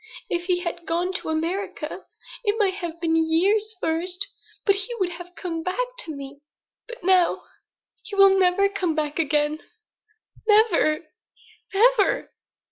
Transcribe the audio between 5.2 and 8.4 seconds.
come back to me. But now he will